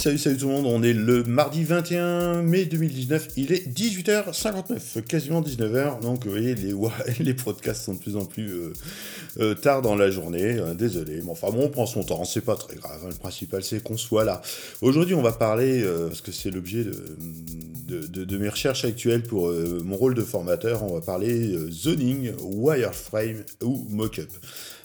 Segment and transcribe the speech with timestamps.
[0.00, 0.66] salut, salut tout le monde.
[0.66, 3.28] On est le mardi 21 mai 2019.
[3.36, 6.00] Il est 18h59, quasiment 19h.
[6.00, 6.72] Donc, vous voyez, les,
[7.20, 8.72] les podcasts sont de plus en plus euh,
[9.40, 10.56] euh, tard dans la journée.
[10.58, 11.20] Euh, désolé.
[11.22, 12.24] Mais enfin, bon, on prend son temps.
[12.24, 12.98] C'est pas très grave.
[13.08, 14.40] Le principal, c'est qu'on soit là.
[14.80, 19.52] Aujourd'hui, on va parler, parce que c'est l'objet de, de, de, mes recherches actuelles pour
[19.84, 24.30] mon rôle de formateur, on va parler zoning, wireframe ou mockup.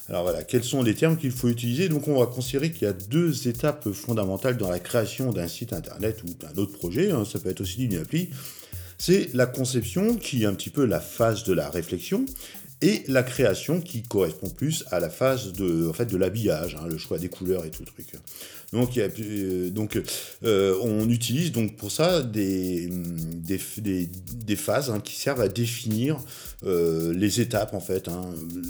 [0.08, 1.88] Alors voilà, quels sont les termes qu'il faut utiliser?
[1.88, 5.72] Donc on va considérer qu'il y a deux étapes fondamentales dans la création d'un site
[5.72, 8.30] internet ou d'un autre projet, hein, ça peut être aussi une appli.
[8.98, 12.24] C'est la conception qui est un petit peu la phase de la réflexion
[12.82, 16.86] et la création qui correspond plus à la phase de, en fait, de l'habillage, hein,
[16.88, 18.12] le choix des couleurs et tout le truc.
[18.72, 20.00] Donc, euh, donc
[20.44, 23.60] euh, on utilise donc pour ça des, des,
[24.44, 26.18] des, phases hein, qui servent à définir
[26.64, 28.08] euh, les étapes en fait.
[28.08, 28.22] Hein.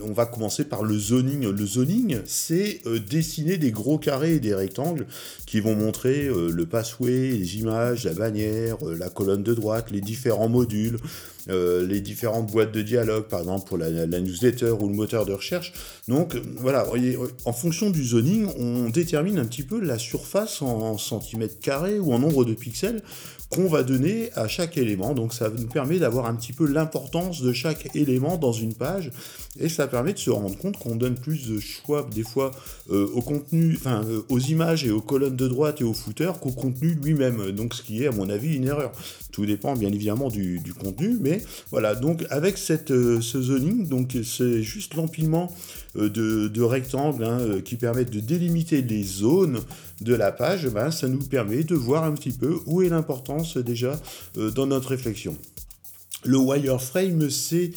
[0.02, 1.48] On va commencer par le zoning.
[1.48, 5.06] Le zoning, c'est dessiner des gros carrés et des rectangles
[5.46, 10.48] qui vont montrer le passway, les images, la bannière, la colonne de droite, les différents
[10.48, 10.98] modules.
[11.48, 15.32] les différentes boîtes de dialogue, par exemple pour la, la, newsletter ou le moteur de
[15.32, 15.72] recherche.
[16.08, 16.86] Donc voilà,
[17.44, 22.12] en fonction du zoning, on détermine un petit peu la surface en centimètres carrés ou
[22.12, 23.02] en nombre de pixels
[23.48, 25.14] qu'on va donner à chaque élément.
[25.14, 29.10] Donc ça nous permet d'avoir un petit peu l'importance de chaque élément dans une page
[29.58, 32.50] et ça permet de se rendre compte qu'on donne plus de choix des fois
[32.90, 36.32] euh, au contenu, enfin euh, aux images et aux colonnes de droite et au footer
[36.40, 37.52] qu'au contenu lui-même.
[37.52, 38.92] Donc ce qui est à mon avis une erreur.
[39.32, 41.94] Tout dépend bien évidemment du, contenu, mais voilà.
[41.94, 45.52] Donc avec cette, euh, ce zoning, donc c'est juste l'empilement
[45.94, 49.60] de, rectangles hein, qui permettent de délimiter les zones
[50.00, 50.68] de la page.
[50.68, 53.98] Ben, ça nous permet de voir un petit peu où est l'importance déjà
[54.34, 55.36] dans notre réflexion.
[56.24, 57.70] Le wireframe, c'est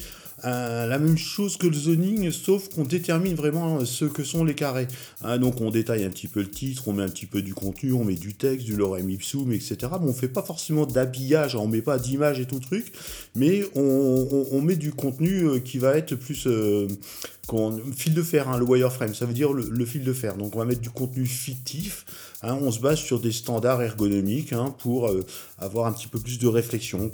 [0.46, 4.56] euh, la même chose que le zoning, sauf qu'on détermine vraiment ce que sont les
[4.56, 4.88] carrés.
[5.24, 7.54] Hein, donc on détaille un petit peu le titre, on met un petit peu du
[7.54, 9.78] contenu, on met du texte, du lorem ipsum, etc.
[10.02, 12.92] Mais on fait pas forcément d'habillage, on met pas d'image et tout truc,
[13.36, 16.88] mais on, met du contenu euh, qui va être plus euh,
[17.96, 20.36] fil de fer, hein, le wireframe, ça veut dire le, fil de fer.
[20.36, 22.06] Donc on va mettre du contenu fictif,
[22.44, 25.26] hein, on se base sur des standards ergonomiques hein, pour euh,
[25.58, 27.12] avoir un petit peu plus de réflexion.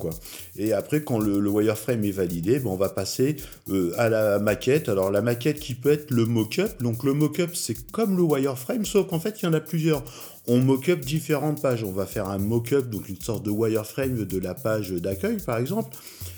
[0.55, 3.37] Et après, quand le, wireframe est validé, ben, on va passer
[3.69, 4.89] euh, à la maquette.
[4.89, 6.81] Alors la maquette qui peut être le mock-up.
[6.81, 10.03] Donc le mock-up, c'est comme le wireframe, sauf qu'en fait, il y en a plusieurs
[10.47, 11.83] on mock-up différentes pages.
[11.83, 15.57] On va faire un mock-up, donc une sorte de wireframe de la page d'accueil, par
[15.57, 15.95] exemple.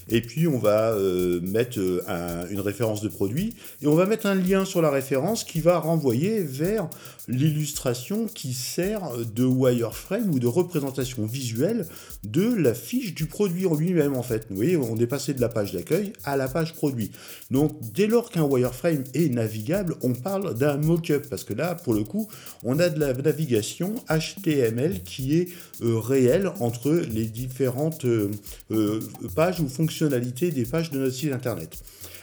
[0.09, 4.25] Et puis on va euh, mettre euh, une référence de produit et on va mettre
[4.25, 6.89] un lien sur la référence qui va renvoyer vers
[7.27, 11.85] l'illustration qui sert de wireframe ou de représentation visuelle
[12.23, 14.47] de la fiche du produit en lui-même en fait.
[14.49, 17.11] Vous voyez, on est passé de la page d'accueil à la page produit.
[17.51, 21.93] Donc dès lors qu'un wireframe est navigable, on parle d'un mock-up parce que là, pour
[21.93, 22.29] le coup,
[22.63, 25.49] on a de la navigation HTML qui est
[25.81, 28.05] euh, réelle entre les différentes
[29.35, 31.77] pages ou fonctions des pages de notre site internet.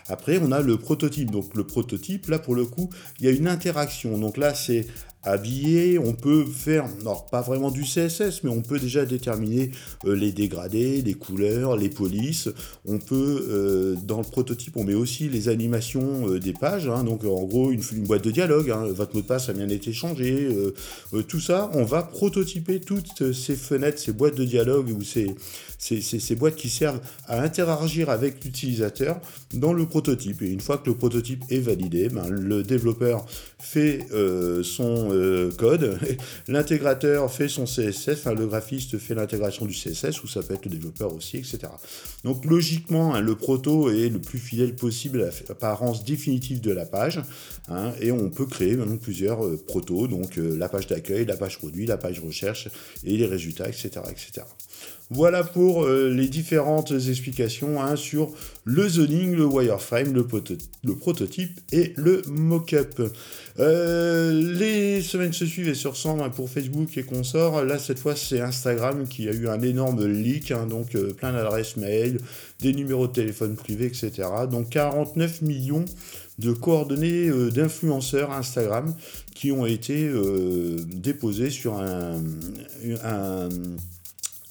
[0.09, 1.31] Après, on a le prototype.
[1.31, 4.19] Donc le prototype, là pour le coup, il y a une interaction.
[4.19, 4.87] Donc là, c'est
[5.25, 9.71] habillé, on peut faire, non, pas vraiment du CSS, mais on peut déjà déterminer
[10.05, 12.49] euh, les dégradés, les couleurs, les polices.
[12.85, 16.89] On peut, euh, dans le prototype, on met aussi les animations euh, des pages.
[16.89, 17.05] Hein.
[17.05, 18.71] donc en gros, une, boîte de dialogue.
[18.71, 18.85] Hein.
[18.91, 20.49] votre mot de passe a bien été changé.
[21.29, 25.35] tout ça, on va prototyper toutes ces fenêtres, ces boîtes de dialogue ou ces,
[25.79, 29.21] ces, boîtes qui servent à interagir avec l'utilisateur
[29.53, 30.43] dans le prototype.
[30.43, 33.25] Et une fois que le prototype est validé, ben, le développeur
[33.59, 34.07] fait
[34.63, 35.99] son euh, code,
[36.49, 40.73] l'intégrateur fait son CSS, le graphiste fait l'intégration du CSS, ou ça peut être le
[40.73, 41.59] développeur aussi, etc.
[42.25, 46.85] Donc logiquement, hein, le proto est le plus fidèle possible à l'apparence définitive de la
[46.85, 47.21] page,
[47.69, 51.59] hein, et on peut créer maintenant plusieurs euh, protos, donc la page d'accueil, la page
[51.59, 52.69] produit, la page recherche,
[53.05, 54.01] et les résultats, etc.
[54.11, 54.43] etc.
[55.11, 58.33] Voilà pour euh, les différentes explications hein, sur
[58.65, 60.25] le zoning, le wireframe, le,
[60.97, 63.03] prototype et le mock-up.
[63.59, 67.65] Euh, les semaines se suivent et se ressemblent hein, pour Facebook et consorts.
[67.65, 71.33] Là, cette fois, c'est Instagram qui a eu un énorme leak, hein, donc euh, plein
[71.33, 72.19] d'adresses mail,
[72.61, 74.11] des numéros de téléphone privés, etc.
[74.51, 75.85] Donc 49 millions
[76.39, 78.93] de coordonnées d'influenceurs Instagram
[79.35, 80.11] qui ont été
[80.97, 82.21] déposées sur un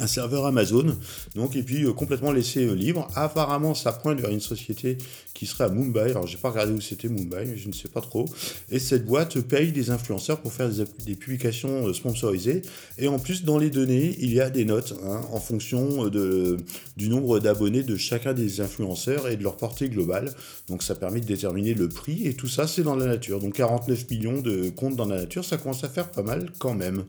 [0.07, 0.97] serveur Amazon,
[1.35, 3.07] donc et puis euh, complètement laissé euh, libre.
[3.15, 4.97] Apparemment, ça pointe vers une société
[5.33, 6.11] qui serait à Mumbai.
[6.11, 8.25] Alors, j'ai pas regardé où c'était Mumbai, je ne sais pas trop.
[8.71, 12.63] Et cette boîte paye des influenceurs pour faire des, publications euh, sponsorisées.
[12.97, 17.09] Et en plus, dans les données, il y a des notes hein, en fonction du
[17.09, 20.33] nombre d'abonnés de chacun des influenceurs et de leur portée globale.
[20.67, 22.27] Donc, ça permet de déterminer le prix.
[22.27, 23.39] Et tout ça, c'est dans la nature.
[23.39, 26.73] Donc, 49 millions de comptes dans la nature, ça commence à faire pas mal quand
[26.73, 27.03] même.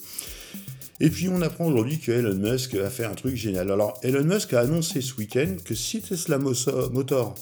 [1.01, 3.71] Et puis on apprend aujourd'hui que Elon Musk a fait un truc génial.
[3.71, 7.35] Alors Elon Musk a annoncé ce week-end que si Tesla Motor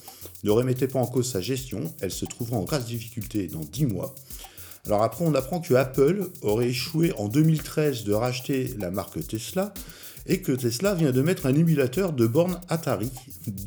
[0.45, 3.87] ne remettait pas en cause sa gestion, elle se trouverait en grasse difficulté dans 10
[3.87, 4.15] mois.
[4.87, 9.75] Alors après on apprend que Apple aurait échoué en 2013 de racheter la marque Tesla
[10.27, 13.11] et que Tesla vient de mettre un émulateur de borne Atari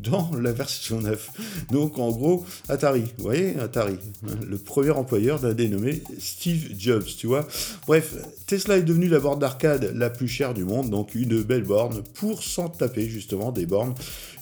[0.02, 1.30] dans la version 9.
[1.70, 7.04] Donc en gros, Atari, vous voyez, Atari, hein, le premier employeur d'un dénommé Steve Jobs,
[7.04, 7.46] tu vois.
[7.86, 8.14] Bref,
[8.46, 12.02] Tesla est devenue la borne d'arcade la plus chère du monde, donc une belle borne
[12.14, 13.94] pour s'en taper justement des bornes.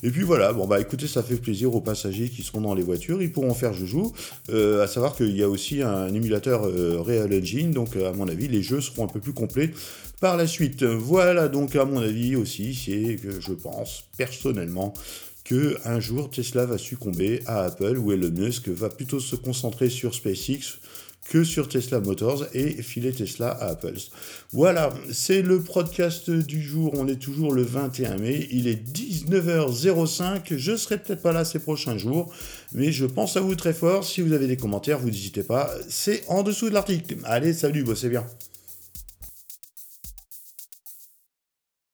[0.03, 2.83] Et puis voilà, bon bah écoutez, ça fait plaisir aux passagers qui seront dans les
[2.83, 4.13] voitures, ils pourront faire joujou,
[4.51, 8.29] euh, à savoir qu'il y a aussi un émulateur euh, Real Engine, donc à mon
[8.29, 9.73] avis les jeux seront un peu plus complets
[10.25, 10.85] par la suite.
[10.85, 14.95] Voilà donc à mon avis aussi, c'est que je pense personnellement
[15.45, 19.91] que un jour Tesla va succomber à Apple ou Elon Musk va plutôt se concentrer
[19.91, 20.79] sur SpaceX
[21.29, 23.99] que sur Tesla Motors et filer Tesla à Apple.
[24.55, 26.95] Voilà, c'est le podcast du jour.
[26.97, 28.49] On est toujours le 21 mai.
[28.51, 30.57] Il est 19h05.
[30.57, 32.33] Je serai peut-être pas là ces prochains jours,
[32.73, 34.05] mais je pense à vous très fort.
[34.05, 35.71] Si vous avez des commentaires, vous n'hésitez pas.
[35.91, 37.17] C'est en dessous de l'article.
[37.25, 38.25] Allez, salut, bossez bien.